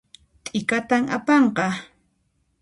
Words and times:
T'ikatan 0.43 1.03
apanqa 1.17 1.67